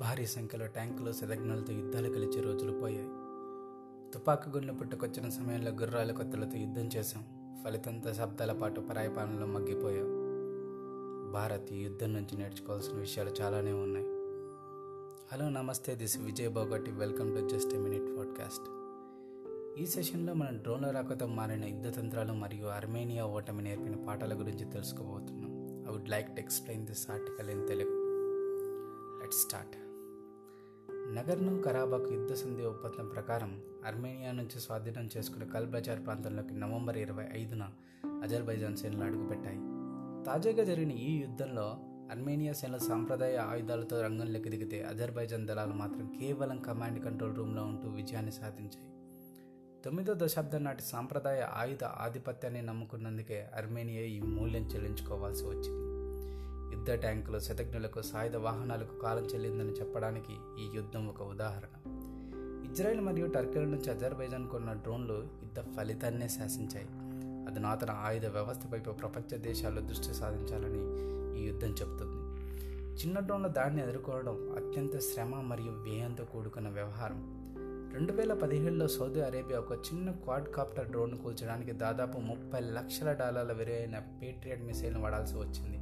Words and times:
భారీ 0.00 0.26
సంఖ్యలో 0.26 0.66
ట్యాంకులు 0.66 1.12
శతజ్ఞాలతో 1.12 1.72
యుద్ధాలు 1.72 2.08
గెలిచే 2.08 2.40
రోజులు 2.40 2.72
పోయాయి. 2.72 3.08
తుపాకు 4.12 4.50
గుండె 4.50 4.72
పుట్టుకొచ్చిన 4.72 5.28
సమయంలో 5.28 5.70
గుర్రాల 5.70 6.12
కొత్తలతో 6.12 6.58
యుద్ధం 6.58 6.88
చేశాం. 6.96 7.24
ఫలితం 7.64 8.02
దశాబ్దాల 8.06 8.52
పాటు 8.52 8.80
పరాయి 8.80 9.10
పాలనలో 9.10 9.46
మగ్గిపోయాం. 9.46 10.06
భారత్ 11.32 11.72
ఈ 11.72 11.80
యుద్ధం 11.80 12.12
నుంచి 12.12 12.36
నేర్చుకోవాల్సిన 12.36 12.98
విషయాలు 12.98 13.30
చాలానే 13.30 13.72
ఉన్నాయి. 13.72 14.06
హలో 15.32 15.48
నమస్తే 15.48 15.94
this 15.94 16.18
Vijay 16.18 16.50
Bogatti. 16.50 16.90
Welcome 16.90 17.36
to 17.36 17.48
just 17.48 17.74
a 17.74 17.78
minute 17.78 18.18
podcast. 18.18 18.70
ఈ 19.80 19.86
సెషన్లో 19.86 20.34
మనం 20.34 20.56
డ్రోన్ల 20.56 20.90
రాకతో 20.90 21.26
మారిన 21.26 21.64
యుద్ధ 21.64 21.96
తంత్రాలు 21.96 22.32
మరియు 22.32 22.66
అర్మేనియా 22.66 23.26
ఓటమి 23.26 23.62
నేర్పిన 23.62 23.96
పాఠాల 23.96 24.38
గురించి 24.38 24.64
తెలుసుకోబోతున్నాం. 24.64 25.84
I 25.88 25.92
would 25.92 26.08
like 26.08 26.36
to 26.36 26.40
explain 26.40 26.86
this 26.86 27.10
article 27.10 27.50
in 27.50 27.68
Telugu. 27.68 27.98
Let 29.22 29.34
start. 29.34 29.87
Nagorno 31.14 31.62
Karabakh 31.62 32.12
యుద్ధ 32.12 32.32
సంధి 32.32 32.62
ఒప్పందం 32.62 33.08
ప్రకారం 33.08 33.60
అర్మేనియా 33.86 34.32
నుంచి 34.32 34.60
స్వాధీనం 34.60 35.08
చేసుకున్న 35.16 35.44
కల్బజార్ 35.44 36.04
ప్రాంతంలోకి 36.04 36.54
నవంబర్ 36.54 36.96
ఇరవై 36.96 37.24
ఐదున 37.32 37.68
అజర్బైజాన్ 38.22 38.76
సేనలు 38.76 39.04
అడుగుపెట్టాయి. 39.04 39.58
తాజాగా 40.26 40.64
జరిగిన 40.64 40.90
ఈ 40.90 41.20
యుద్ధంలో 41.20 41.76
అర్మేనియా 42.10 42.52
సేనలు 42.52 42.78
సాంప్రదాయ 42.78 43.36
ఆయుధాలతో 43.36 44.02
రంగంలోకి 44.02 44.48
దిగితే 44.48 44.82
అజర్బైజాన్ 44.82 45.46
దళాలు 45.46 45.72
మాత్రం 45.72 46.18
కేవలం 46.20 46.58
కమాండ్ 46.58 47.04
కంట్రోల్ 47.04 47.36
రూమ్లో 47.36 47.64
ఉంటూ 47.64 47.88
విజయాన్ని 47.88 48.32
సాధించాయి. 48.32 48.88
తొమ్మిదో 49.84 50.14
దశాబ్దం 50.16 50.64
నాటి 50.64 50.82
సాంప్రదాయ 50.82 51.40
ఆయుధ 51.40 51.84
ఆధిపత్యాన్ని 51.84 52.62
నమ్ముకున్నందుకే 52.62 53.46
అర్మేనియా 53.54 54.02
ఈ 54.02 54.20
మూల్యం 54.20 54.62
చెల్లించుకోవాల్సి 54.62 55.44
వచ్చింది. 55.44 55.97
యుద్ధ 56.72 56.90
ట్యాంకులు 56.90 57.38
శతజ్ఞులకు 57.38 58.02
సాయుధ 58.02 58.36
వాహనాలకు 58.36 59.00
కాలం 59.00 59.24
చెల్లిందని 59.24 59.72
చెప్పడానికి 59.72 60.32
ఈ 60.32 60.70
యుద్ధం 60.74 61.08
ఒక 61.08 61.22
ఉదాహరణ. 61.22 61.90
ఇజ్రాయెల్ 62.70 63.00
మరియు 63.00 63.26
టర్కీల 63.26 63.62
నుంచి 63.62 63.90
అజర్బైజాన్ 63.90 64.48
కొన్న 64.48 64.72
డ్రోన్లు 64.72 65.14
యుద్ధ 65.14 65.76
ఫలితాన్నే 65.76 66.28
శాసించాయి. 66.28 66.86
అధునాతన 67.52 67.90
ఆయుధ 67.90 68.26
వ్యవస్థపై 68.26 68.78
ప్రపంచ 68.78 69.36
దేశాలు 69.36 69.80
దృష్టి 69.80 70.14
సాధించాలని 70.14 70.80
ఈ 71.40 71.44
యుద్ధం 71.46 71.68
చెబుతుంది. 71.68 72.28
చిన్న 73.02 73.18
డ్రోన్ల 73.18 73.46
దాడిని 73.46 73.82
ఎదుర్కోవడం 73.82 74.52
అత్యంత 74.56 74.98
శ్రమ 74.98 75.40
మరియు 75.40 75.70
వ్యయంతో 75.70 76.24
కూడుకున్న 76.24 76.68
వ్యవహారం. 76.68 77.48
రెండు 77.94 78.12
వేల 78.12 78.34
పదిహేడులో 78.34 78.88
సౌదీ 78.88 79.20
అరేబియా 79.20 79.58
ఒక 79.58 79.72
చిన్న 79.72 80.10
క్వాడ్ 80.10 80.48
కాప్టర్ 80.48 80.90
డ్రోన్ 80.90 81.18
కూల్చడానికి 81.18 81.72
దాదాపు 81.72 82.18
ముప్పై 82.18 82.60
లక్షల 82.60 83.12
డాలర్ల 83.12 83.52
విలువైన 83.52 83.98
పేట్రియట్ 83.98 84.62
మిసైల్ను 84.62 85.00
వాడాల్సి 85.00 85.34
వచ్చింది. 85.36 85.77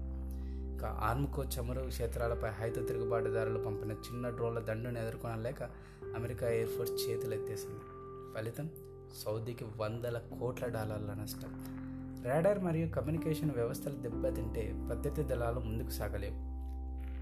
ఆర్మ్కో 0.85 1.45
చమురు 1.45 1.81
క్షేత్రాలపై 1.81 2.51
హైత 2.51 2.89
తిరుగుబాటుదారులు 2.89 3.59
పంపిన 3.59 3.93
చిన్న 3.93 4.29
డ్రోన్ల 4.29 4.59
దండుని 4.59 5.01
ఎదుర్కొనలేక 5.01 5.63
అమెరికా 6.17 6.49
ఎయిర్ 6.49 6.69
ఫోర్స్ 6.69 6.93
చేతులెత్తేసింది 6.93 7.81
ఫలితం 8.35 8.71
సౌదీకి 9.25 9.65
వందల 9.77 10.19
కోట్ల 10.19 10.67
డాలర్ల 10.67 11.15
నష్టం. 11.15 11.49
రాడార్ 12.27 12.59
మరియు 12.59 12.89
కమ్యూనికేషన్ 12.89 13.51
వ్యవస్థలు 13.51 13.95
దెబ్బతింటే 13.95 14.87
ప్రత్యర్థి 14.89 15.23
దళాలు 15.23 15.61
ముందుకు 15.61 15.91
సాగలేవు. 15.91 16.57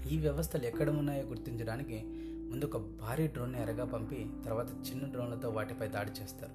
ఈ 0.07 0.17
వ్యవస్థలు 0.17 0.63
ఎక్కడ 0.63 0.89
ఉన్నాయో 0.89 1.23
గుర్తించడానికి 1.23 2.03
ముందు 2.51 2.65
ఒక 2.65 2.77
భారీ 2.77 3.27
డ్రోన్ 3.27 3.55
ఎరగా 3.55 3.85
పంపి 3.85 4.29
తర్వాత 4.45 4.67
చిన్న 4.69 5.07
డ్రోన్లతో 5.07 5.49
వాటిపై 5.49 5.87
దాడి 5.87 6.11
చేస్తారు. 6.11 6.51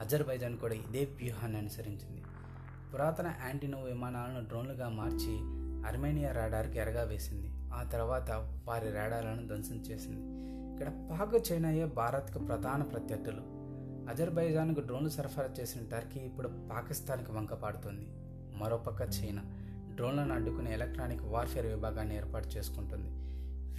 అజర్బైజాన్ 0.00 0.58
కూడా 0.58 0.74
ఇదే 0.74 1.04
వ్యూహాన్ని 1.04 1.58
అనుసరించింది. 1.58 2.22
పురాతన 2.94 3.26
యాంటీనో 3.26 3.78
విమానాలను 3.78 4.48
డ్రోన్లుగా 4.48 4.88
మార్చి 4.88 5.61
అర్మేనియా 5.86 6.32
రాడార్కి 6.32 6.78
ఎరగా 6.78 7.02
వేసింది. 7.02 7.50
ఆ 7.74 7.82
తర్వాత 7.82 8.30
వారి 8.68 8.92
రాడార్లను 8.92 9.46
ధ్వంసం 9.46 9.74
చేసింది. 9.74 10.42
ఇక్కడ 10.72 11.08
పాక్ 11.10 11.52
చైనాయే 11.52 11.84
భారత్కు 11.84 12.38
ప్రధాన 12.38 12.82
ప్రత్యర్థులు. 12.82 13.62
అజర్బైజాన్కు 14.10 14.80
డ్రోన్లు 14.80 15.08
సరఫరా 15.08 15.48
చేసిన 15.60 15.80
టర్కీ 15.92 16.20
ఇప్పుడు 16.20 16.48
పాకిస్తాన్కి 16.48 17.32
వంకపాడుతుంది 17.32 18.06
మరోపక్క 18.58 19.02
చైనా. 19.02 19.42
డ్రోన్లను 19.94 20.34
అడ్డుకునే 20.34 20.72
ఎలక్ట్రానిక్ 20.72 21.22
వార్ఫేర్ 21.22 21.66
విభాగాన్ని 21.66 22.16
ఏర్పాటు 22.16 22.48
చేసుకుంటుంది. 22.48 23.08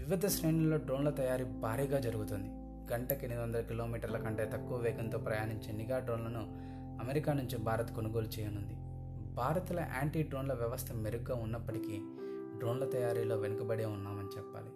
వివిధ 0.03 0.25
శ్రేణుల్లో 0.25 0.77
డ్రోన్ల 0.77 1.09
తయారీ 1.09 1.44
భారీగా 1.44 2.00
జరుగుతుంది. 2.00 2.50
గంటకి 2.94 3.25
ఎనిమిది 3.25 3.44
వందల 3.44 3.61
కిలోమీటర్ల 3.61 4.17
కంటే 4.17 4.45
తక్కువ 4.45 4.77
వేగంతో 4.77 5.17
ప్రయాణించే 5.17 5.77
నిఘా 5.77 6.00
డ్రోన్లను 6.00 6.39
అమెరికా 7.03 7.33
నుంచి 7.33 7.57
భారత్ 7.57 7.94
కొనుగోలు 7.94 8.27
చేయనుంది. 8.39 8.73
భారత్లో 9.33 9.81
యాంటీ 9.81 10.23
డ్రోన్ల 10.23 10.53
వ్యవస్థ 10.53 10.91
మెరుగ్గా 10.91 11.35
ఉన్నప్పటికీ 11.35 12.01
డ్రోన్ల 12.57 12.85
తయారీలో 12.85 13.38
వెనుకబడే 13.38 13.85
ఉన్నామని 13.85 14.27
చెప్పాలి. 14.27 14.69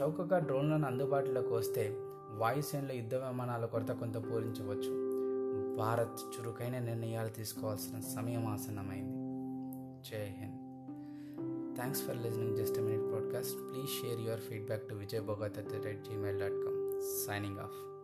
చౌకగా 0.00 0.38
డ్రోన్లను 0.38 0.86
అందుబాటులోకి 0.86 1.52
వస్తే 1.52 1.96
వాయుసేనలో 2.30 2.94
యుద్ధ 2.94 3.14
విమానాల 3.14 3.66
కొరత 3.66 3.88
కొంత 3.88 4.16
పూరించవచ్చు. 4.16 5.06
భారత్ 5.76 6.40
చురుకైన 6.40 6.78
నిర్ణయాలు 6.78 7.28
తీసుకోవాల్సిన 7.28 8.00
సమయం 8.00 8.46
ఆసన్నమైంది. 8.46 9.16
Jai 10.10 10.24
Hind. 10.24 10.56
Thanks 11.76 12.02
for 12.02 12.16
listening 12.16 12.56
just 12.56 12.80
minute 12.80 13.12
podcast. 13.14 13.54
Please 13.54 13.88
share 13.88 14.20
your 14.20 14.40
feedback 14.40 14.88
to 14.88 14.94
Vijay 14.94 15.20
Bogat 15.20 15.58
at 15.58 15.68
the 15.68 15.84
rate 15.84 16.08
Gmail 16.08 16.40
dot 16.40 16.52
com. 16.52 17.02
Signing 17.26 17.58
off. 17.58 17.95